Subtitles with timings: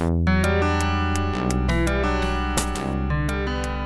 [0.00, 0.29] Thank you.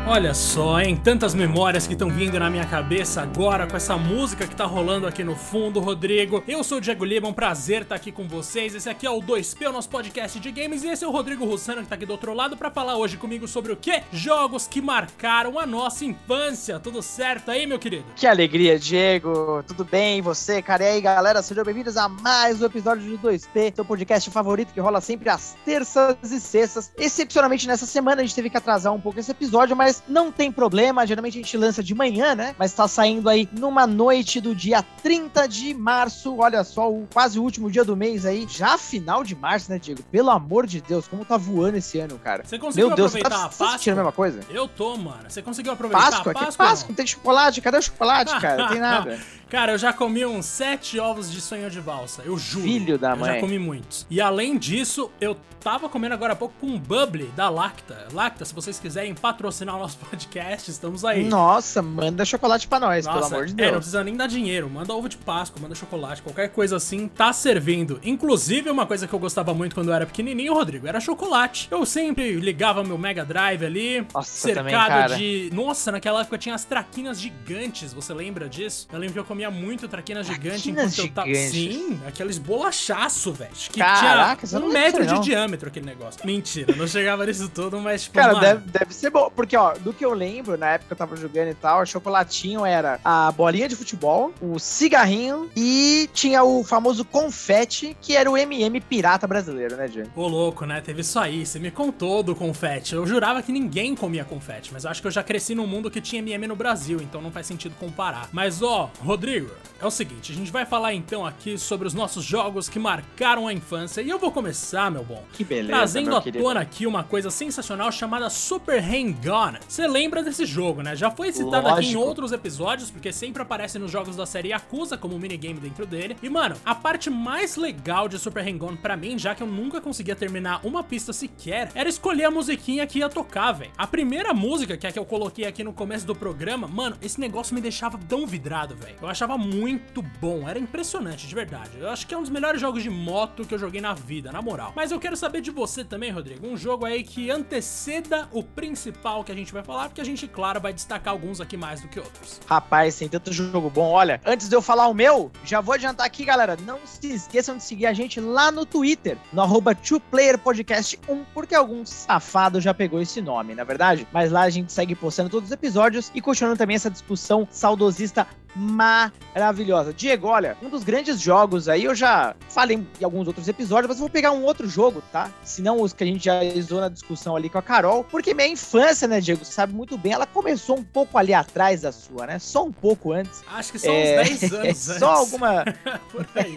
[0.07, 1.01] Olha só, hein?
[1.03, 5.07] Tantas memórias que estão vindo na minha cabeça agora com essa música que tá rolando
[5.07, 6.45] aqui no fundo, Rodrigo.
[6.47, 8.75] Eu sou o Diego Lima, um prazer estar aqui com vocês.
[8.75, 11.47] Esse aqui é o 2P, o nosso podcast de games, e esse é o Rodrigo
[11.47, 14.03] Russano que tá aqui do outro lado para falar hoje comigo sobre o quê?
[14.13, 16.79] Jogos que marcaram a nossa infância.
[16.79, 18.05] Tudo certo aí, meu querido?
[18.15, 19.65] Que alegria, Diego.
[19.67, 20.21] Tudo bem?
[20.21, 20.85] Você, cara?
[20.85, 21.41] E aí, galera?
[21.41, 25.57] Sejam bem-vindos a mais um episódio de 2P, seu podcast favorito que rola sempre às
[25.65, 26.93] terças e sextas.
[26.99, 30.51] Excepcionalmente nessa semana a gente teve que atrasar um pouco esse episódio, mas não tem
[30.51, 32.55] problema, geralmente a gente lança de manhã, né?
[32.59, 37.39] Mas tá saindo aí numa noite do dia 30 de março, olha só, o, quase
[37.39, 40.03] o último dia do mês aí, já final de março, né, Diego?
[40.11, 42.45] Pelo amor de Deus, como tá voando esse ano, cara.
[42.45, 43.79] Você conseguiu Meu Deus, aproveitar você tá, a você tá Páscoa?
[43.79, 44.41] sentindo a mesma coisa?
[44.51, 45.25] Eu tô, mano.
[45.29, 46.33] Você conseguiu aproveitar Páscoa?
[46.33, 46.67] a Que Páscoa?
[46.67, 46.89] Páscoa?
[46.89, 47.61] Não tem chocolate?
[47.61, 48.63] Cadê o chocolate, cara?
[48.63, 49.19] Não tem nada.
[49.51, 52.65] Cara, eu já comi uns sete ovos de sonho de valsa, eu juro.
[52.65, 53.35] Filho da eu mãe.
[53.35, 54.07] já comi muitos.
[54.11, 58.09] E além disso, eu tava comendo agora há pouco com um Bubble da Lacta.
[58.13, 61.25] Lacta, se vocês quiserem patrocinar o nosso podcast, estamos aí.
[61.25, 63.77] Nossa, manda chocolate pra nós, pelo amor de É, não Deus.
[63.77, 64.69] precisa nem dar dinheiro.
[64.71, 68.01] Manda ovo de Páscoa, manda chocolate, qualquer coisa assim, tá servindo.
[68.03, 71.69] Inclusive, uma coisa que eu gostava muito quando eu era pequenininho, Rodrigo, era chocolate.
[71.71, 75.17] Eu sempre ligava meu Mega Drive ali, Nossa, cercado também, cara.
[75.17, 75.51] de.
[75.53, 78.89] Nossa, naquela época tinha as traquinas gigantes, você lembra disso?
[78.93, 81.29] Eu lembro que eu comia muito traquinas gigantes Traquinas enquanto eu tava.
[81.29, 81.51] gigantes?
[81.53, 83.51] Sim, aqueles bolachaço, velho.
[83.55, 86.21] Que Caraca, tinha um metro de diâmetro aquele negócio.
[86.25, 88.15] Mentira, não chegava nisso tudo, mas tipo.
[88.15, 89.31] Cara, mano, deve, deve ser bom.
[89.35, 91.87] Porque, ó, do que eu lembro, na época que eu tava jogando e tal, o
[91.87, 98.31] chocolatinho era a bolinha de futebol, o cigarrinho e tinha o famoso confete, que era
[98.31, 100.11] o MM pirata brasileiro, né, Diego?
[100.17, 100.81] Ô louco, né?
[100.81, 101.45] Teve isso aí.
[101.45, 102.95] Você me contou do confete.
[102.95, 105.91] Eu jurava que ninguém comia confete, mas eu acho que eu já cresci num mundo
[105.91, 108.29] que tinha MM no Brasil, então não faz sentido comparar.
[108.33, 112.25] Mas ó, Rodrigo, é o seguinte, a gente vai falar então aqui sobre os nossos
[112.25, 115.23] jogos que marcaram a infância e eu vou começar, meu bom.
[115.33, 119.55] Que beleza, Trazendo à tona aqui uma coisa sensacional chamada Super Hang-On.
[119.69, 120.95] Você lembra desse jogo, né?
[120.95, 122.01] Já foi citado aqui em Lógico.
[122.01, 126.17] outros episódios, porque sempre aparece nos jogos da série Yakuza como minigame dentro dele.
[126.23, 129.81] E, mano, a parte mais legal de Super Hang-On pra mim, já que eu nunca
[129.81, 133.73] conseguia terminar uma pista sequer, era escolher a musiquinha que ia tocar, velho.
[133.77, 136.97] A primeira música, que é a que eu coloquei aqui no começo do programa, mano,
[137.01, 138.97] esse negócio me deixava tão vidrado, velho.
[139.01, 141.71] Eu achava muito bom, era impressionante, de verdade.
[141.79, 144.31] Eu acho que é um dos melhores jogos de moto que eu joguei na vida,
[144.31, 144.73] na moral.
[144.77, 146.47] Mas eu quero saber de você também, Rodrigo.
[146.47, 150.27] Um jogo aí que anteceda o principal que a gente vai falar, porque a gente,
[150.27, 152.41] claro, vai destacar alguns aqui mais do que outros.
[152.47, 153.91] Rapaz, tem tanto jogo bom.
[153.91, 156.57] Olha, antes de eu falar o meu, já vou adiantar aqui, galera.
[156.67, 161.87] Não se esqueçam de seguir a gente lá no Twitter, no arroba 2playerpodcast1, porque algum
[161.87, 164.07] safado já pegou esse nome, na é verdade?
[164.13, 168.27] Mas lá a gente segue postando todos os episódios e continuando também essa discussão saudosista
[168.55, 169.93] maravilhosa.
[169.93, 173.97] Diego, olha, um dos grandes jogos aí, eu já falei em alguns outros episódios, mas
[173.97, 175.31] eu vou pegar um outro jogo, tá?
[175.43, 178.35] Se não os que a gente já usou na discussão ali com a Carol, porque
[178.35, 181.93] minha infância, né, Diego, você sabe muito bem, ela começou um pouco ali atrás da
[181.93, 182.39] sua, né?
[182.39, 183.43] Só um pouco antes.
[183.53, 184.99] Acho que são É, uns 10 anos antes.
[184.99, 185.65] Só alguma.
[186.11, 186.57] Por aí.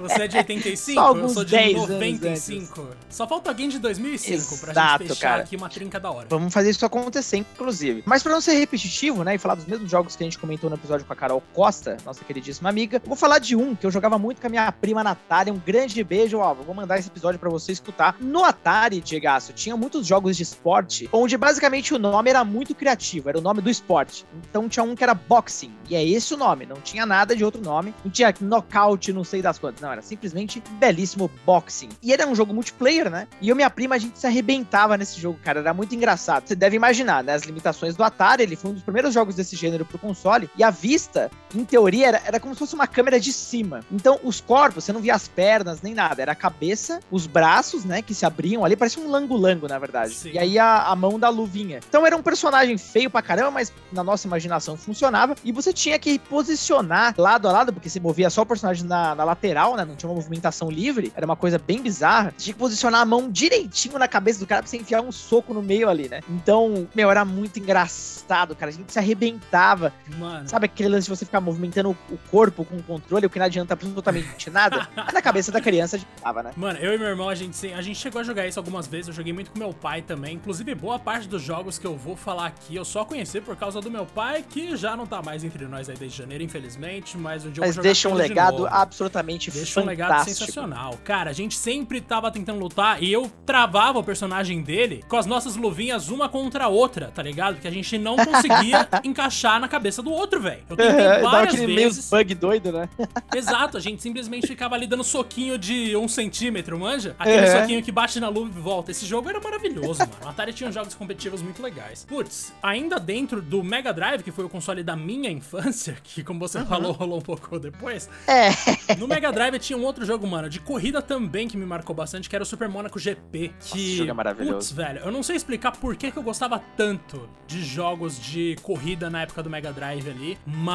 [0.00, 2.88] Você é de 85, Só eu alguns sou de 10 anos 95.
[3.10, 5.42] Só falta alguém de 2005 pra Exato, gente fechar cara.
[5.42, 6.26] aqui uma trinca da hora.
[6.30, 8.02] Vamos fazer isso acontecer, inclusive.
[8.06, 10.68] Mas pra não ser repetitivo, né, e falar dos mesmos jogos que a gente comentou
[10.70, 13.90] no episódio com a Carol Costa, nossa queridíssima amiga, vou falar de um que eu
[13.90, 15.52] jogava muito com a minha prima Natália.
[15.52, 16.54] Um grande beijo, ó.
[16.54, 18.16] Vou mandar esse episódio pra você escutar.
[18.20, 23.28] No Atari, Diegaço, tinha muitos jogos de esporte, onde basicamente o nome era muito criativo,
[23.28, 24.24] era o nome do esporte.
[24.48, 27.44] Então tinha um que era Boxing, e é esse o nome, não tinha nada de
[27.44, 27.94] outro nome.
[28.04, 29.80] Não tinha Knockout, não sei das quantas.
[29.80, 31.88] Não, era simplesmente belíssimo Boxing.
[32.02, 33.26] E era um jogo multiplayer, né?
[33.40, 35.60] E eu e minha prima, a gente se arrebentava nesse jogo, cara.
[35.60, 36.46] Era muito engraçado.
[36.46, 37.34] Você deve imaginar, né?
[37.34, 40.48] As limitações do Atari, ele foi um dos primeiros jogos desse gênero pro console.
[40.56, 41.07] E a vista,
[41.54, 43.80] em teoria, era, era como se fosse uma câmera de cima.
[43.90, 46.20] Então, os corpos, você não via as pernas nem nada.
[46.20, 48.02] Era a cabeça, os braços, né?
[48.02, 50.14] Que se abriam ali, parecia um lango-lango, na verdade.
[50.14, 50.32] Sim.
[50.32, 51.80] E aí a, a mão da luvinha.
[51.88, 55.34] Então, era um personagem feio pra caramba, mas na nossa imaginação funcionava.
[55.44, 59.14] E você tinha que posicionar lado a lado, porque você movia só o personagem na,
[59.14, 59.84] na lateral, né?
[59.84, 61.12] Não tinha uma movimentação livre.
[61.16, 62.32] Era uma coisa bem bizarra.
[62.36, 65.12] Você tinha que posicionar a mão direitinho na cabeça do cara pra você enfiar um
[65.12, 66.20] soco no meio ali, né?
[66.28, 68.70] Então, meu, era muito engraçado, cara.
[68.70, 69.92] A gente se arrebentava.
[70.18, 70.48] Mano.
[70.48, 73.46] Sabe aquele lance de você ficar movimentando o corpo com o controle, o que não
[73.46, 74.88] adianta absolutamente nada?
[74.94, 76.52] Mas na cabeça da criança adiantava, né?
[76.56, 79.08] Mano, eu e meu irmão, a gente, a gente chegou a jogar isso algumas vezes.
[79.08, 80.34] Eu joguei muito com meu pai também.
[80.36, 83.80] Inclusive, boa parte dos jogos que eu vou falar aqui eu só conheci por causa
[83.80, 87.16] do meu pai, que já não tá mais entre nós aí desde janeiro, infelizmente.
[87.16, 88.68] Mas um dia eu Mas vou jogar deixa um tudo de legado novo.
[88.70, 90.38] absolutamente Deixa um legado fantástico.
[90.38, 90.98] sensacional.
[91.04, 95.26] Cara, a gente sempre tava tentando lutar e eu travava o personagem dele com as
[95.26, 97.54] nossas luvinhas uma contra a outra, tá ligado?
[97.54, 100.62] Porque a gente não conseguia encaixar na cabeça do outro, velho.
[100.68, 102.10] Eu tentei várias aquele vezes.
[102.10, 102.88] meio bug doido, né?
[103.34, 107.14] Exato, a gente simplesmente ficava ali dando soquinho de um centímetro, manja?
[107.18, 107.60] Aquele É.
[107.60, 108.90] soquinho que bate na luva e volta.
[108.90, 110.12] Esse jogo era maravilhoso, mano.
[110.24, 112.04] O Atari tinha jogos competitivos muito legais.
[112.08, 116.38] Putz, ainda dentro do Mega Drive, que foi o console da minha infância, que como
[116.40, 118.08] você falou, rolou um pouco depois.
[118.26, 118.94] É.
[118.96, 122.28] No Mega Drive tinha um outro jogo, mano, de corrida também que me marcou bastante,
[122.28, 123.52] que era o Super Monaco GP.
[123.60, 124.54] Que, esse jogo é maravilhoso.
[124.56, 128.56] Putz, velho, eu não sei explicar por que, que eu gostava tanto de jogos de
[128.62, 130.67] corrida na época do Mega Drive ali, mas,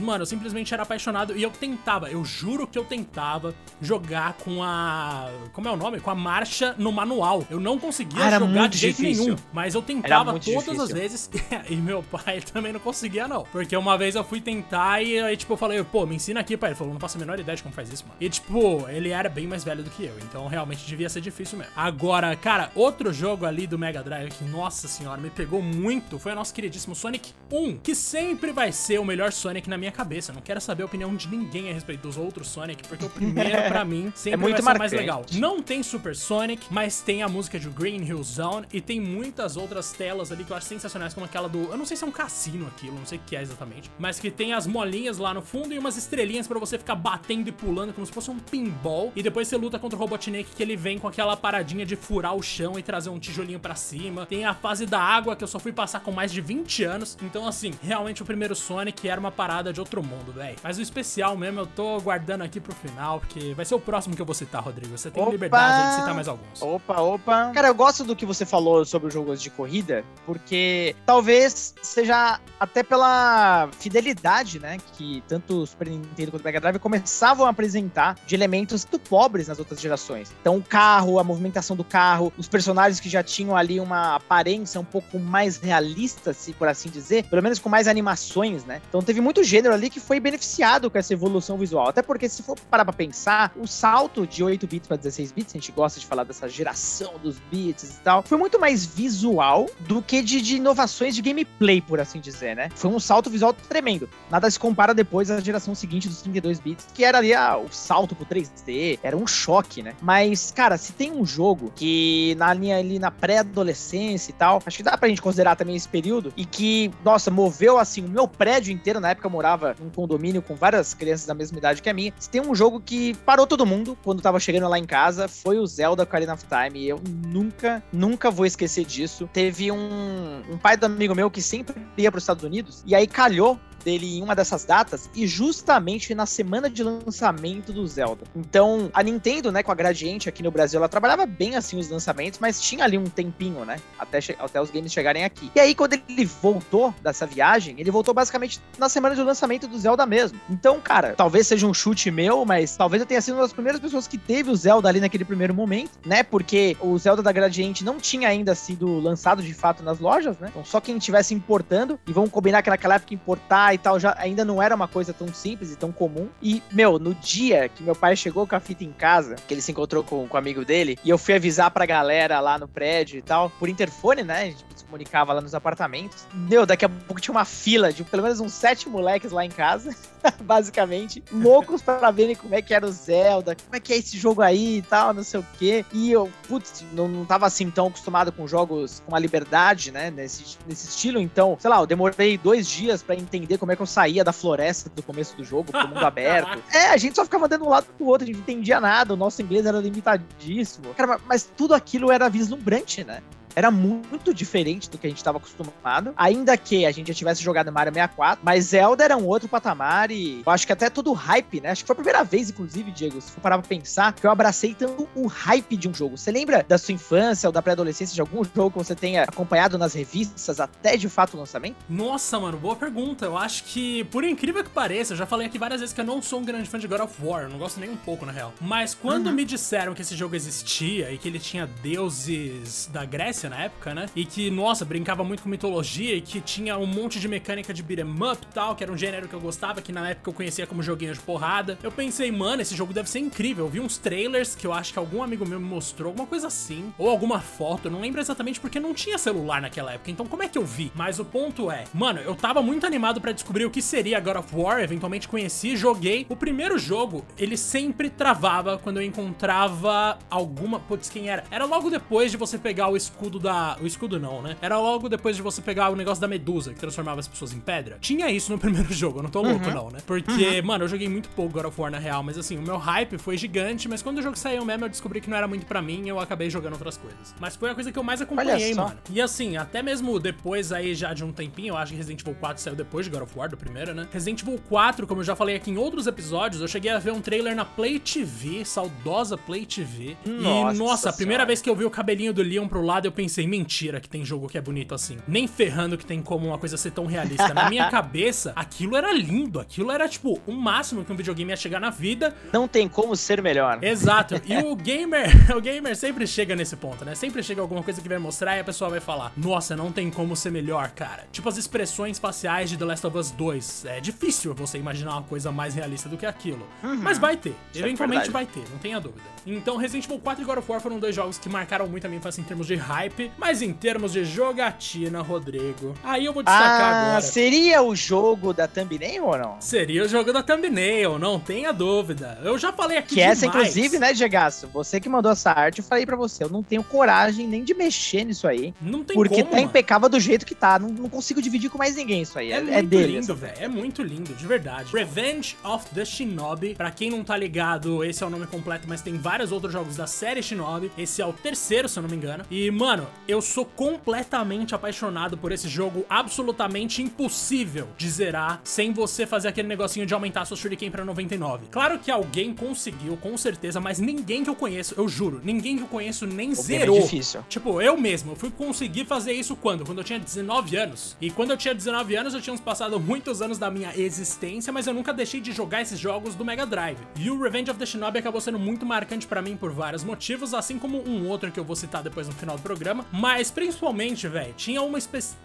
[0.00, 4.62] mano, eu simplesmente era apaixonado e eu tentava, eu juro que eu tentava jogar com
[4.62, 5.30] a.
[5.52, 6.00] Como é o nome?
[6.00, 7.44] Com a marcha no manual.
[7.50, 9.24] Eu não conseguia Ah, era jogar muito de jeito difícil.
[9.24, 10.82] nenhum, mas eu tentava todas difícil.
[10.82, 11.30] as vezes
[11.68, 13.44] e meu pai também não conseguia, não.
[13.44, 16.56] Porque uma vez eu fui tentar e aí, tipo, eu falei, pô, me ensina aqui,
[16.56, 16.70] pai.
[16.70, 18.16] Ele falou, não faço a menor ideia de como faz isso, mano.
[18.20, 21.58] E, tipo, ele era bem mais velho do que eu, então realmente devia ser difícil
[21.58, 21.72] mesmo.
[21.76, 26.32] Agora, cara, outro jogo ali do Mega Drive que, nossa senhora, me pegou muito foi
[26.32, 30.32] o nosso queridíssimo Sonic 1, que sempre vai ser o melhor Sonic na minha cabeça.
[30.32, 33.68] Não quero saber a opinião de ninguém a respeito dos outros Sonic, porque o primeiro,
[33.68, 35.24] pra mim, sempre muito vai mais legal.
[35.32, 39.56] Não tem Super Sonic, mas tem a música de Green Hill Zone e tem muitas
[39.56, 41.70] outras telas ali que eu acho sensacionais, como aquela do.
[41.70, 43.90] Eu não sei se é um cassino aquilo, não sei o que é exatamente.
[43.98, 47.48] Mas que tem as molinhas lá no fundo e umas estrelinhas pra você ficar batendo
[47.48, 49.12] e pulando como se fosse um pinball.
[49.14, 52.34] E depois você luta contra o Robotnik que ele vem com aquela paradinha de furar
[52.34, 54.26] o chão e trazer um tijolinho pra cima.
[54.26, 57.18] Tem a fase da água que eu só fui passar com mais de 20 anos.
[57.22, 60.56] Então, assim, realmente o primeiro Sonic era uma parada de outro mundo, velho.
[60.62, 64.14] Mas o especial mesmo eu tô guardando aqui pro final, porque vai ser o próximo
[64.14, 64.96] que eu vou citar, Rodrigo.
[64.96, 65.32] Você tem Opa!
[65.32, 66.62] liberdade de citar mais alguns.
[66.62, 67.50] Opa, opa.
[67.54, 72.40] Cara, eu gosto do que você falou sobre os jogos de corrida, porque talvez seja
[72.58, 77.50] até pela fidelidade, né, que tanto o Super Nintendo quanto o Mega Drive começavam a
[77.50, 80.34] apresentar de elementos muito pobres nas outras gerações.
[80.40, 84.80] Então, o carro, a movimentação do carro, os personagens que já tinham ali uma aparência
[84.80, 88.80] um pouco mais realista, se por assim dizer, pelo menos com mais animações, né?
[88.88, 91.88] Então, teve muito gênero ali que foi beneficiado com essa evolução visual.
[91.88, 95.54] Até porque, se for parar pra pensar, o salto de 8 bits para 16 bits,
[95.54, 99.66] a gente gosta de falar dessa geração dos bits e tal, foi muito mais visual
[99.80, 102.68] do que de, de inovações de gameplay, por assim dizer, né?
[102.74, 104.08] Foi um salto visual tremendo.
[104.30, 107.70] Nada se compara depois à geração seguinte dos 32 bits, que era ali ah, o
[107.70, 109.94] salto pro 3D, era um choque, né?
[110.00, 114.76] Mas, cara, se tem um jogo que na linha ali na pré-adolescência e tal, acho
[114.76, 118.26] que dá pra gente considerar também esse período, e que, nossa, moveu assim o meu
[118.26, 121.88] prédio inteiro, na época eu morava num condomínio com várias crianças da mesma idade que
[121.88, 122.12] a minha.
[122.18, 125.58] Se tem um jogo que parou todo mundo quando tava chegando lá em casa, foi
[125.58, 126.80] o Zelda Ocarina of Time.
[126.80, 129.28] E eu nunca, nunca vou esquecer disso.
[129.32, 132.94] Teve um, um pai do amigo meu que sempre ia para os Estados Unidos, e
[132.94, 138.24] aí calhou dele em uma dessas datas e justamente na semana de lançamento do Zelda.
[138.34, 141.88] Então, a Nintendo, né, com a Gradiente aqui no Brasil, ela trabalhava bem assim os
[141.88, 145.50] lançamentos, mas tinha ali um tempinho, né, até, até os games chegarem aqui.
[145.54, 149.78] E aí, quando ele voltou dessa viagem, ele voltou basicamente na semana de lançamento do
[149.78, 150.38] Zelda mesmo.
[150.50, 153.80] Então, cara, talvez seja um chute meu, mas talvez eu tenha sido uma das primeiras
[153.80, 157.84] pessoas que teve o Zelda ali naquele primeiro momento, né, porque o Zelda da Gradiente
[157.84, 161.98] não tinha ainda sido lançado de fato nas lojas, né, então só quem estivesse importando,
[162.06, 165.12] e vamos combinar que naquela época importar e tal já ainda não era uma coisa
[165.12, 166.28] tão simples e tão comum.
[166.42, 169.60] E, meu, no dia que meu pai chegou com a fita em casa, que ele
[169.60, 172.68] se encontrou com, com o amigo dele, e eu fui avisar pra galera lá no
[172.68, 174.42] prédio e tal, por interfone, né?
[174.42, 176.26] A gente se comunicava lá nos apartamentos.
[176.32, 179.50] Meu, daqui a pouco tinha uma fila de pelo menos uns sete moleques lá em
[179.50, 179.94] casa,
[180.42, 184.18] basicamente, loucos pra verem como é que era o Zelda, como é que é esse
[184.18, 185.84] jogo aí e tal, não sei o quê.
[185.92, 190.10] E eu, putz, não, não tava assim tão acostumado com jogos com a liberdade, né?
[190.10, 193.82] Nesse, nesse estilo, então, sei lá, eu demorei dois dias pra entender como é que
[193.82, 196.62] eu saía da floresta do começo do jogo, pro mundo aberto.
[196.72, 198.80] É, a gente só ficava andando de um lado pro outro, a gente não entendia
[198.80, 200.92] nada, o nosso inglês era limitadíssimo.
[200.94, 203.22] Cara, mas tudo aquilo era vislumbrante, né?
[203.58, 206.14] Era muito diferente do que a gente estava acostumado.
[206.16, 210.12] Ainda que a gente já tivesse jogado Mario 64, mas Zelda era um outro patamar
[210.12, 211.70] e eu acho que até todo o hype, né?
[211.70, 214.30] Acho que foi a primeira vez, inclusive, Diego, se for parar pra pensar, que eu
[214.30, 216.16] abracei tanto o hype de um jogo.
[216.16, 219.76] Você lembra da sua infância ou da pré-adolescência de algum jogo que você tenha acompanhado
[219.76, 221.78] nas revistas até de fato o lançamento?
[221.88, 223.24] Nossa, mano, boa pergunta.
[223.24, 226.04] Eu acho que, por incrível que pareça, eu já falei aqui várias vezes que eu
[226.04, 228.24] não sou um grande fã de God of War, eu não gosto nem um pouco,
[228.24, 228.54] na real.
[228.60, 233.47] Mas quando me disseram que esse jogo existia e que ele tinha deuses da Grécia
[233.48, 234.06] na época, né?
[234.14, 237.82] E que, nossa, brincava muito com mitologia e que tinha um monte de mecânica de
[237.82, 240.34] beat'em up e tal, que era um gênero que eu gostava, que na época eu
[240.34, 241.78] conhecia como joguinho de porrada.
[241.82, 243.66] Eu pensei, mano, esse jogo deve ser incrível.
[243.66, 246.46] Eu vi uns trailers que eu acho que algum amigo meu me mostrou, alguma coisa
[246.46, 250.26] assim, ou alguma foto, eu não lembro exatamente porque não tinha celular naquela época, então
[250.26, 250.90] como é que eu vi?
[250.94, 254.36] Mas o ponto é, mano, eu tava muito animado pra descobrir o que seria God
[254.36, 256.26] of War, eventualmente conheci, joguei.
[256.28, 260.80] O primeiro jogo, ele sempre travava quando eu encontrava alguma.
[260.80, 261.44] Putz, quem era?
[261.50, 263.76] Era logo depois de você pegar o escudo escudo da.
[263.80, 264.56] O escudo não, né?
[264.60, 267.60] Era logo depois de você pegar o negócio da medusa, que transformava as pessoas em
[267.60, 267.98] pedra.
[268.00, 269.74] Tinha isso no primeiro jogo, eu não tô louco, Uhum.
[269.74, 269.98] não, né?
[270.06, 272.76] Porque, mano, eu joguei muito pouco God of War na real, mas assim, o meu
[272.78, 275.66] hype foi gigante, mas quando o jogo saiu mesmo, eu descobri que não era muito
[275.66, 277.34] pra mim e eu acabei jogando outras coisas.
[277.40, 278.96] Mas foi a coisa que eu mais acompanhei, mano.
[279.10, 282.34] E assim, até mesmo depois aí já de um tempinho, eu acho que Resident Evil
[282.34, 284.06] 4 saiu depois de God of War, do primeiro, né?
[284.12, 287.12] Resident Evil 4, como eu já falei aqui em outros episódios, eu cheguei a ver
[287.12, 290.16] um trailer na Play TV, saudosa Play TV.
[290.24, 291.46] e, Nossa nossa, a primeira Senhora.
[291.46, 294.24] vez que eu vi o cabelinho do Leon pro lado, eu pensei, mentira que tem
[294.24, 295.18] jogo que é bonito assim.
[295.26, 297.52] Nem ferrando que tem como uma coisa ser tão realista.
[297.52, 301.56] Na minha cabeça, aquilo era lindo, aquilo era tipo o máximo que um videogame ia
[301.56, 302.32] chegar na vida.
[302.52, 303.82] Não tem como ser melhor.
[303.82, 304.40] Exato.
[304.46, 307.16] E o gamer, o gamer sempre chega nesse ponto, né?
[307.16, 310.10] Sempre chega alguma coisa que vai mostrar e a pessoa vai falar: "Nossa, não tem
[310.10, 311.26] como ser melhor, cara".
[311.32, 313.84] Tipo as expressões faciais de The Last of Us 2.
[313.86, 316.64] É difícil você imaginar uma coisa mais realista do que aquilo.
[317.02, 317.56] Mas vai ter.
[317.72, 318.46] Isso é Eventualmente verdade.
[318.46, 319.22] vai ter, não tenha dúvida.
[319.44, 322.08] Então, Resident Evil 4 e God of War foram dois jogos que marcaram muito a
[322.08, 323.07] minha infância em termos de hype,
[323.38, 325.94] mas em termos de jogatina, Rodrigo.
[326.02, 327.20] Aí eu vou destacar Ah, agora.
[327.20, 329.56] seria o jogo da thumbnail ou não?
[329.60, 332.38] Seria o jogo da thumbnail, não tenha dúvida.
[332.42, 333.68] Eu já falei aqui Que essa, demais.
[333.76, 334.68] inclusive, né, Gegaço?
[334.72, 337.74] Você que mandou essa arte, eu falei pra você, eu não tenho coragem nem de
[337.74, 338.74] mexer nisso aí.
[338.80, 340.78] Não tem porque como, tá impecável do jeito que tá.
[340.78, 342.52] Não, não consigo dividir com mais ninguém isso aí.
[342.52, 343.06] É, É, muito é dele.
[343.08, 343.54] lindo, essa velho.
[343.60, 344.92] É muito lindo, de verdade.
[344.92, 346.74] Revenge of the Shinobi.
[346.74, 349.96] Pra quem não tá ligado, esse é o nome completo, mas tem vários outros jogos
[349.96, 350.90] da série Shinobi.
[350.96, 352.44] Esse é o terceiro, se eu não me engano.
[352.50, 359.26] E, mano, eu sou completamente apaixonado por esse jogo absolutamente impossível de zerar sem você
[359.26, 361.66] fazer aquele negocinho de aumentar sua Shuriken pra 99.
[361.70, 365.82] Claro que alguém conseguiu, com certeza, mas ninguém que eu conheço, eu juro, ninguém que
[365.82, 366.98] eu conheço nem O zerou.
[366.98, 367.44] É difícil.
[367.48, 369.84] Tipo, eu mesmo, eu fui conseguir fazer isso quando?
[369.84, 371.16] Quando eu tinha 19 anos.
[371.20, 374.86] E quando eu tinha 19 anos, eu tinha passado muitos anos da minha existência, mas
[374.86, 376.98] eu nunca deixei de jogar esses jogos do Mega Drive.
[377.16, 380.54] E o Revenge of the Shinobi acabou sendo muito marcante pra mim por vários motivos,
[380.54, 382.87] assim como um outro que eu vou citar depois no final do programa.
[383.12, 384.98] Mas principalmente, velho, tinha uma,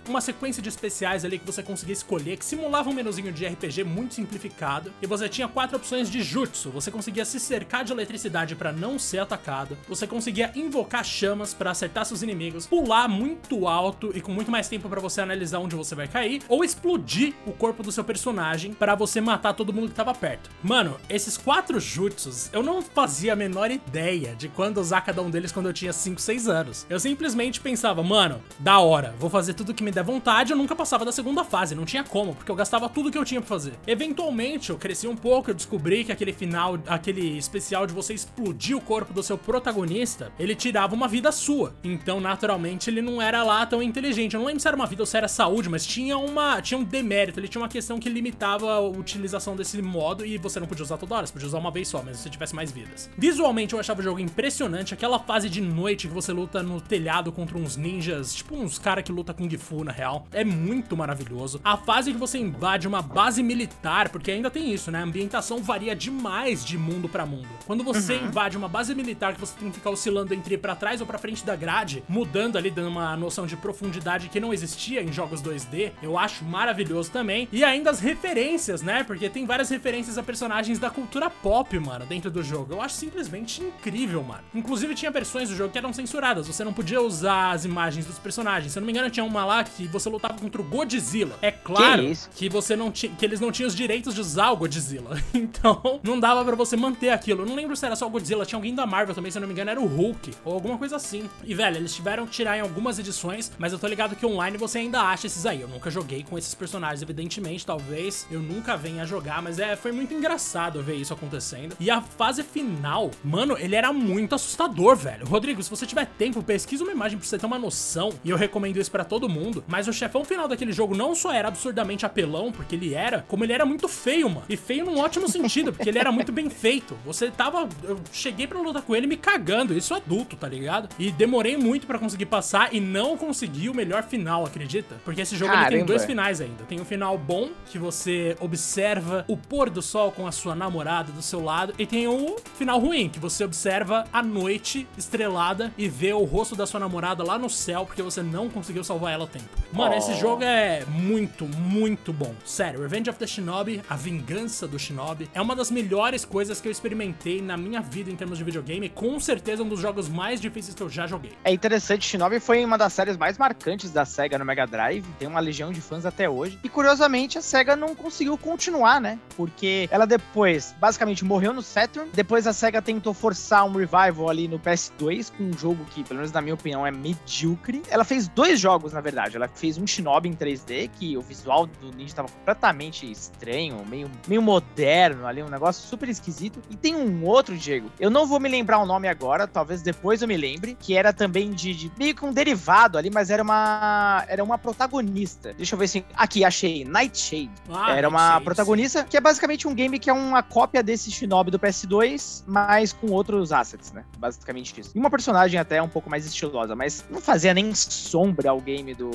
[0.08, 3.84] uma sequência de especiais ali que você conseguia escolher, que simulava um menuzinho de RPG
[3.84, 4.94] muito simplificado.
[5.02, 6.70] E você tinha quatro opções de jutsu.
[6.72, 9.78] Você conseguia se cercar de eletricidade pra não ser atacado.
[9.88, 14.68] Você conseguia invocar chamas pra acertar seus inimigos, pular muito alto e com muito mais
[14.68, 18.74] tempo pra você analisar onde você vai cair, ou explodir o corpo do seu personagem
[18.74, 20.50] pra você matar todo mundo que tava perto.
[20.64, 25.30] Mano, esses quatro jutsus, eu não fazia a menor ideia de quando usar cada um
[25.30, 26.86] deles quando eu tinha 5, 6 anos.
[26.90, 30.76] Eu simplesmente pensava, mano, da hora, vou fazer tudo que me der vontade, eu nunca
[30.76, 33.48] passava da segunda fase, não tinha como, porque eu gastava tudo que eu tinha pra
[33.48, 33.74] fazer.
[33.88, 38.78] Eventualmente, eu cresci um pouco, eu descobri que aquele final, aquele especial de você explodir
[38.78, 41.74] o corpo do seu protagonista, ele tirava uma vida sua.
[41.84, 44.34] Então, naturalmente, ele não era lá tão inteligente.
[44.34, 46.78] Eu não lembro se era uma vida ou se era saúde, mas tinha uma, tinha
[46.78, 50.68] um demérito, ele tinha uma questão que limitava a utilização desse modo e você não
[50.68, 53.10] podia usar toda hora, você podia usar uma vez só, mas se tivesse mais vidas.
[53.18, 57.23] Visualmente, eu achava o jogo impressionante, aquela fase de noite que você luta no telhado
[57.32, 61.60] contra uns ninjas, tipo uns cara que luta Kung Fu, na real, é muito maravilhoso.
[61.64, 65.00] A fase que você invade uma base militar, porque ainda tem isso, né?
[65.00, 67.48] A ambientação varia demais de mundo pra mundo.
[67.66, 70.76] Quando você invade uma base militar que você tem que ficar oscilando entre ir pra
[70.76, 74.54] trás ou pra frente da grade, mudando ali, dando uma noção de profundidade que não
[74.54, 77.48] existia em jogos 2D, eu acho maravilhoso também.
[77.52, 79.04] E ainda as referências, né?
[79.04, 82.74] Porque tem várias referências a personagens da cultura pop, mano, dentro do jogo.
[82.74, 84.44] Eu acho simplesmente incrível, mano.
[84.54, 88.18] Inclusive tinha versões do jogo que eram censuradas, você não podia usar as imagens dos
[88.18, 88.72] personagens.
[88.72, 91.38] Se eu não me engano, tinha uma lá que você lutava contra o Godzilla.
[91.42, 92.04] É claro
[92.36, 95.22] Que que você não tinha, que eles não tinham os direitos de usar o Godzilla.
[95.34, 97.42] Então, não dava pra você manter aquilo.
[97.42, 99.42] Eu não lembro se era só o Godzilla, tinha alguém da Marvel também, se eu
[99.42, 101.30] não me engano, era o Hulk ou alguma coisa assim.
[101.44, 104.58] E velho, eles tiveram que tirar em algumas edições, mas eu tô ligado que online
[104.58, 105.62] você ainda acha esses aí.
[105.62, 109.76] Eu nunca joguei com esses personagens, evidentemente, talvez eu nunca venha a jogar, mas é,
[109.76, 111.76] foi muito engraçado ver isso acontecendo.
[111.80, 115.26] E a fase final, mano, ele era muito assustador, velho.
[115.26, 118.38] Rodrigo, se você tiver tempo, pesquisa uma imagem pra você ter uma noção, e eu
[118.38, 122.06] recomendo isso pra todo mundo, mas o chefão final daquele jogo não só era absurdamente
[122.06, 124.46] apelão, porque ele era, como ele era muito feio, mano.
[124.48, 126.98] E feio num ótimo sentido, porque ele era muito bem feito.
[127.06, 127.68] Você tava.
[127.84, 130.90] Eu cheguei pra lutar com ele me cagando, isso é adulto, tá ligado?
[130.98, 134.96] E demorei muito pra conseguir passar e não consegui o melhor final, acredita?
[135.04, 136.64] Porque esse jogo ele tem dois finais ainda.
[136.64, 141.12] Tem um final bom, que você observa o pôr do sol com a sua namorada
[141.12, 145.88] do seu lado, e tem o final ruim, que você observa a noite estrelada e
[145.88, 149.26] vê o rosto da sua namorada lá no céu, porque você não conseguiu salvar ela
[149.26, 149.46] a tempo.
[149.72, 149.98] Mano, Oh.
[149.98, 152.34] esse jogo é muito, muito bom.
[152.46, 156.68] Sério, Revenge of the Shinobi, a vingança do Shinobi, é uma das melhores coisas que
[156.68, 158.90] eu experimentei na minha vida em termos de videogame.
[158.90, 161.32] Com certeza um dos jogos mais difíceis que eu já joguei.
[161.44, 165.28] É interessante, Shinobi foi uma das séries mais marcantes da SEGA no Mega Drive, tem
[165.28, 166.60] uma legião de fãs até hoje.
[166.64, 169.18] E curiosamente, a SEGA não conseguiu continuar, né?
[169.36, 172.10] Porque ela depois, basicamente, morreu no Saturn.
[172.14, 176.18] Depois a SEGA tentou forçar um revival ali no PS2, com um jogo que, pelo
[176.20, 177.82] menos na minha opinião, opinião, é medíocre.
[177.90, 179.36] Ela fez dois jogos, na verdade.
[179.36, 184.10] Ela fez um Shinobi em 3D, que o visual do Ninja tava completamente estranho, meio,
[184.28, 186.60] meio moderno ali, um negócio super esquisito.
[186.70, 190.22] E tem um outro, Diego, eu não vou me lembrar o nome agora, talvez depois
[190.22, 193.44] eu me lembre, que era também de, de meio que um derivado ali, mas era
[193.44, 195.54] uma era uma protagonista.
[195.54, 197.52] Deixa eu ver se aqui achei Nightshade.
[197.70, 199.08] Ah, era uma Nightshade, protagonista sim.
[199.10, 203.08] que é basicamente um game que é uma cópia desse Shinobi do PS2, mas com
[203.08, 204.04] outros assets, né?
[204.18, 204.92] Basicamente isso.
[204.96, 208.94] E uma personagem até um pouco mais estilosa, mas não fazia nem sombra ao game
[208.94, 209.10] do,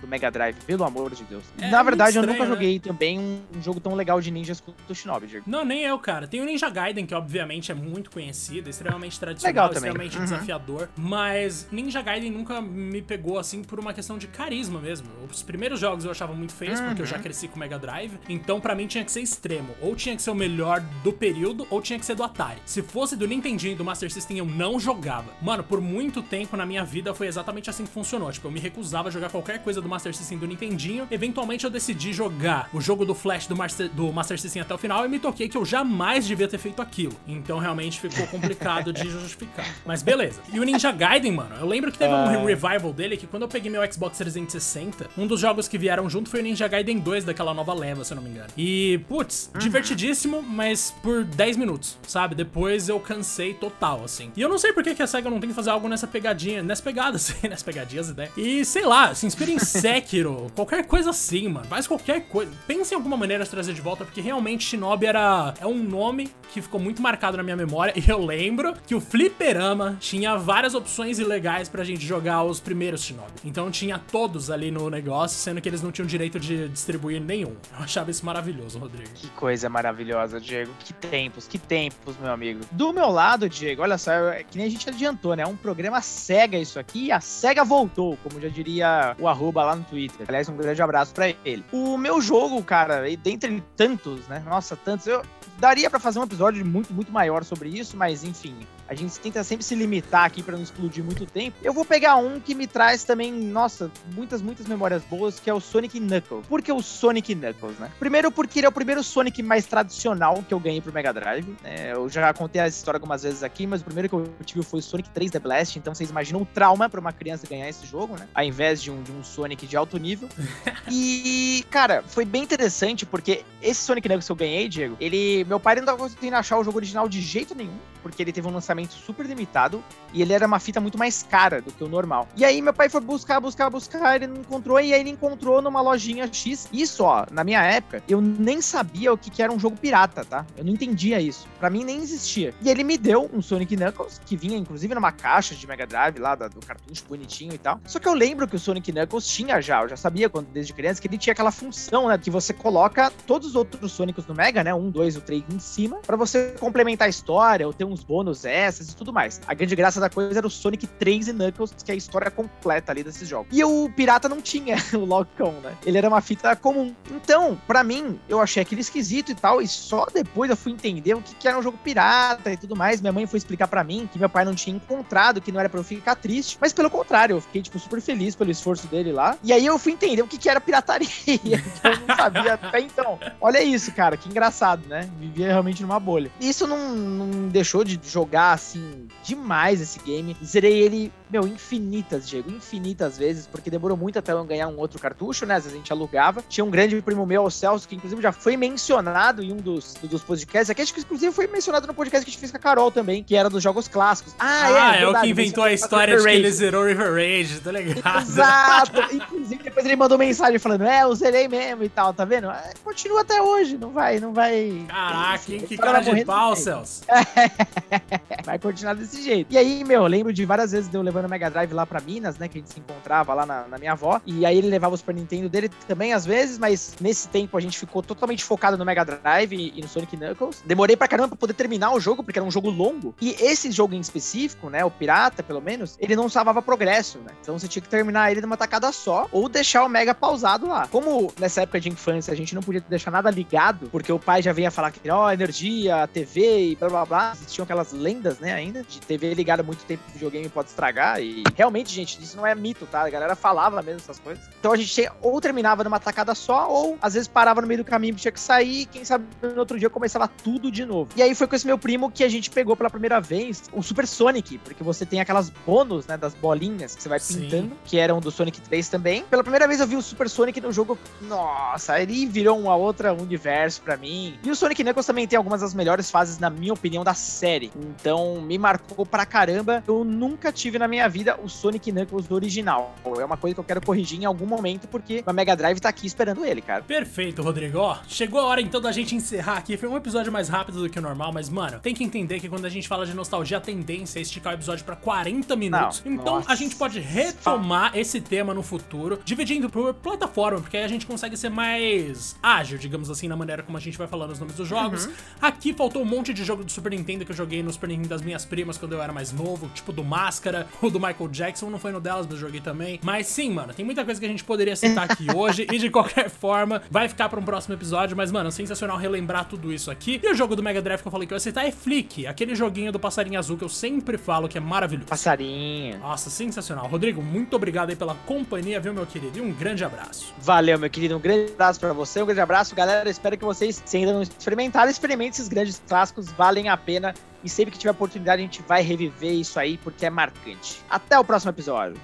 [0.00, 1.44] do Mega Drive, pelo amor de Deus.
[1.60, 2.54] É, Na verdade, estranho, eu nunca né?
[2.54, 5.44] joguei também um, jogo tão legal de ninjas quanto o Shinobi, Diego.
[5.48, 6.26] Não, nem eu, cara.
[6.26, 10.24] Tem o Ninja Gaiden, que obviamente é muito conhecido, extremamente tradicional, extremamente uhum.
[10.24, 15.08] desafiador, mas Ninja Gaiden nunca me pegou assim por uma questão de carisma mesmo.
[15.30, 16.86] Os primeiros jogos eu achava muito feios, uhum.
[16.86, 17.22] porque eu já uhum.
[17.22, 19.74] cresci com o Mega Drive, então para mim tinha que ser extremo.
[19.80, 22.60] Ou tinha que ser o melhor do período, ou tinha que ser do Atari.
[22.64, 25.32] Se fosse do Nintendinho e do Master System, eu não jogava.
[25.42, 28.30] Mano, por muito tempo na minha vida foi exatamente assim que funcionou.
[28.32, 31.06] Tipo, eu me recusava a jogar qualquer coisa do Master System do Nintendinho.
[31.10, 34.78] Eventualmente eu decidi jogar o jogo do Flash do Master, do Master System até o
[34.78, 37.14] final e me toquei que eu jamais devia ter feito aquilo.
[37.26, 39.66] Então realmente ficou complicado de justificar.
[39.84, 40.40] Mas beleza.
[40.52, 42.54] E o Ninja Gaiden, mano, eu lembro que teve um é.
[42.54, 46.30] revival dele que quando eu peguei meu Xbox 360, um dos jogos que vieram junto
[46.30, 48.48] foi o Ninja Gaiden 2 daquela nova leva, se eu não me engano.
[48.56, 49.60] E, putz, uhum.
[49.60, 52.34] divertidíssimo, mas por 10 minutos, sabe?
[52.34, 54.30] Depois eu cansei total, assim.
[54.36, 56.06] E eu não sei por que, que a SEGA não tem que fazer algo nessa
[56.06, 58.30] pegadinha, nessa pegada, assim, nessa pegadinhas, ideia.
[58.36, 61.66] E sei lá, se inspira em Sekiro, qualquer coisa assim, mano.
[61.66, 62.50] Faz qualquer coisa.
[62.66, 66.30] Pense em alguma maneira de trazer de volta, porque realmente Shinobi era é um nome
[66.52, 67.94] que ficou muito marcado na minha memória.
[68.06, 73.02] E eu lembro que o Fliperama tinha várias opções ilegais pra gente jogar os primeiros
[73.02, 73.32] Shinobi.
[73.44, 77.56] Então tinha todos ali no negócio, sendo que eles não tinham direito de distribuir nenhum.
[77.72, 79.10] Eu achava isso maravilhoso, Rodrigo.
[79.14, 80.72] Que coisa maravilhosa, Diego.
[80.78, 82.60] Que tempos, que tempos, meu amigo.
[82.70, 85.42] Do meu lado, Diego, olha só, é que nem a gente adiantou, né?
[85.42, 87.10] É um programa cega isso aqui.
[87.10, 90.26] A SEGA voltou, como já diria o arroba lá no Twitter.
[90.28, 91.64] Aliás, um grande abraço para ele.
[91.72, 94.42] O meu jogo, cara, dentre tantos, né?
[94.44, 95.06] Nossa, tantos.
[95.06, 95.22] Eu
[95.58, 98.56] daria para fazer um episódio muito, muito maior sobre isso, mas enfim,
[98.88, 101.56] a gente tenta sempre se limitar aqui para não explodir muito tempo.
[101.62, 105.54] Eu vou pegar um que me traz também, nossa, muitas, muitas memórias boas, que é
[105.54, 106.46] o Sonic Knuckles.
[106.46, 107.90] Por que o Sonic Knuckles, né?
[107.98, 111.56] Primeiro porque ele é o primeiro Sonic mais tradicional que eu ganhei pro Mega Drive.
[111.64, 114.62] É, eu já contei essa história algumas vezes aqui, mas o primeiro que eu tive
[114.62, 117.68] foi o Sonic 3 The Blast, então vocês imaginam o trauma para uma criança ganhar
[117.68, 118.28] esse jogo, né?
[118.34, 120.28] Ao invés de um, de um Sonic de alto nível.
[120.90, 125.44] e, cara, foi bem interessante porque esse Sonic Knuckles que eu ganhei, Diego, ele.
[125.44, 128.46] Meu pai não tava conseguindo achar o jogo original de jeito nenhum, porque ele teve
[128.46, 131.88] um lançamento super limitado e ele era uma fita muito mais cara do que o
[131.88, 132.28] normal.
[132.36, 135.60] E aí meu pai foi buscar, buscar, buscar, ele não encontrou e aí ele encontrou
[135.60, 136.68] numa lojinha X.
[136.72, 140.24] Isso, ó, na minha época, eu nem sabia o que, que era um jogo pirata,
[140.24, 140.46] tá?
[140.56, 141.48] Eu não entendia isso.
[141.58, 142.54] Para mim nem existia.
[142.62, 146.18] E ele me deu um Sonic Knuckles, que vinha inclusive numa caixa de Mega Drive
[146.18, 147.80] lá do cartucho bonitinho e tal.
[147.86, 150.72] Só que eu lembro que o Sonic Knuckles tinha já, eu já sabia quando desde
[150.72, 154.34] criança que ele tinha aquela função, né, que você coloca todos os outros Sonicos no
[154.34, 157.84] Mega, né, um, dois, o três em cima, para você complementar a história ou ter
[157.96, 159.40] uns bônus essas e tudo mais.
[159.46, 162.30] A grande graça da coisa era o Sonic 3 e Knuckles, que é a história
[162.30, 163.48] completa ali desses jogos.
[163.56, 165.76] E o Pirata não tinha o Lock-On, né?
[165.84, 166.94] Ele era uma fita comum.
[167.10, 171.14] Então, para mim, eu achei aquele esquisito e tal, e só depois eu fui entender
[171.14, 173.00] o que, que era um jogo pirata e tudo mais.
[173.00, 175.68] Minha mãe foi explicar para mim que meu pai não tinha encontrado, que não era
[175.68, 179.12] pra eu ficar triste, mas pelo contrário, eu fiquei, tipo, super feliz pelo esforço dele
[179.12, 179.38] lá.
[179.42, 182.80] E aí eu fui entender o que, que era pirataria, que eu não sabia até
[182.80, 183.18] então.
[183.40, 185.08] Olha isso, cara, que engraçado, né?
[185.18, 186.30] Vivia realmente numa bolha.
[186.40, 190.36] Isso não, não deixou de jogar, assim, demais esse game.
[190.44, 194.98] Zerei ele, meu, infinitas, Diego, infinitas vezes, porque demorou muito até eu ganhar um outro
[194.98, 195.56] cartucho, né?
[195.56, 196.42] Às vezes a gente alugava.
[196.48, 199.94] Tinha um grande primo meu, o Celso, que inclusive já foi mencionado em um dos,
[199.94, 200.70] dos podcasts.
[200.70, 202.90] Aqui acho que inclusive foi mencionado no podcast que a gente fez com a Carol
[202.90, 204.34] também, que era dos jogos clássicos.
[204.38, 207.12] Ah, é, ah é, é, o que inventou a história de que ele zerou River
[207.12, 208.22] Rage, tá ligado?
[208.22, 209.14] Exato.
[209.14, 212.50] inclusive depois ele mandou mensagem falando, é, eu zerei mesmo e tal, tá vendo?
[212.50, 214.84] É, continua até hoje, não vai, não vai...
[214.88, 217.02] Caraca, que, que cara de pau, Celso.
[218.44, 219.52] vai continuar desse jeito.
[219.52, 221.86] E aí, meu, eu lembro de várias vezes de eu levando o Mega Drive lá
[221.86, 222.48] pra Minas, né?
[222.48, 224.20] Que a gente se encontrava lá na, na minha avó.
[224.26, 227.60] E aí ele levava o Super Nintendo dele também, às vezes, mas nesse tempo a
[227.60, 230.62] gente ficou totalmente focado no Mega Drive e, e no Sonic Knuckles.
[230.64, 233.14] Demorei pra caramba pra poder terminar o jogo, porque era um jogo longo.
[233.20, 234.84] E esse jogo em específico, né?
[234.84, 237.32] O Pirata, pelo menos, ele não salvava progresso, né?
[237.40, 240.86] Então você tinha que terminar ele numa tacada só, ou deixar o Mega pausado lá.
[240.88, 244.42] Como nessa época de infância a gente não podia deixar nada ligado, porque o pai
[244.42, 247.32] já vinha falar que, ó, oh, energia, TV e blá blá blá.
[247.34, 251.22] Existiam aquelas lendas, né, ainda, de TV ligada muito tempo videogame pode estragar jogar.
[251.22, 253.02] E realmente, gente, isso não é mito, tá?
[253.02, 254.44] A galera falava mesmo essas coisas.
[254.58, 257.84] Então a gente ou terminava numa tacada só, ou às vezes parava no meio do
[257.84, 261.10] caminho, tinha que sair, e quem sabe no outro dia começava tudo de novo.
[261.16, 263.82] E aí foi com esse meu primo que a gente pegou pela primeira vez o
[263.82, 267.40] Super Sonic, porque você tem aquelas bônus, né, das bolinhas que você vai Sim.
[267.40, 269.24] pintando, que eram do Sonic 3 também.
[269.24, 273.12] Pela primeira vez eu vi o Super Sonic no jogo, nossa, ele virou uma outra
[273.12, 274.38] universo pra mim.
[274.42, 277.70] E o Sonic Knuckles também tem algumas das melhores fases, na minha opinião, da série.
[277.76, 279.82] Então me marcou pra caramba.
[279.86, 282.94] Eu nunca tive na minha vida o Sonic Knuckles original.
[283.18, 285.88] É uma coisa que eu quero corrigir em algum momento, porque a Mega Drive tá
[285.88, 286.82] aqui esperando ele, cara.
[286.82, 287.78] Perfeito, Rodrigo.
[287.78, 289.76] Ó, chegou a hora então da gente encerrar aqui.
[289.76, 292.48] Foi um episódio mais rápido do que o normal, mas, mano, tem que entender que
[292.48, 296.02] quando a gente fala de nostalgia, a tendência é esticar o episódio pra 40 minutos.
[296.04, 296.52] Não, então nossa.
[296.52, 301.06] a gente pode retomar esse tema no futuro, dividindo por plataforma, porque aí a gente
[301.06, 304.56] consegue ser mais ágil, digamos assim, na maneira como a gente vai falando os nomes
[304.56, 305.08] dos jogos.
[305.40, 308.08] Aqui faltou um monte de jogo do Super Nintendo que eu joguei no Super Nintendo
[308.08, 311.70] das minhas primas quando eu era mais novo, tipo do Máscara, o do Michael Jackson,
[311.70, 313.00] não foi no delas, mas joguei também.
[313.02, 315.90] Mas sim, mano, tem muita coisa que a gente poderia citar aqui hoje e de
[315.90, 320.20] qualquer forma vai ficar pra um próximo episódio, mas mano, sensacional relembrar tudo isso aqui.
[320.22, 322.26] E o jogo do Mega Drive que eu falei que eu ia citar é Flick,
[322.26, 325.08] aquele joguinho do passarinho azul que eu sempre falo que é maravilhoso.
[325.08, 325.98] Passarinho.
[325.98, 326.86] Nossa, sensacional.
[326.86, 329.38] Rodrigo, muito obrigado aí pela companhia, viu, meu querido?
[329.38, 330.34] E um grande abraço.
[330.38, 331.16] Valeu, meu querido.
[331.16, 333.08] Um grande abraço pra você, um grande abraço, galera.
[333.08, 337.14] Espero que vocês, se ainda não experimentaram, experimentem esses grandes clássicos, valem a pena.
[337.44, 340.80] E sempre que tiver oportunidade, a gente vai reviver isso aí, porque é marcante.
[340.88, 342.00] Até o próximo episódio.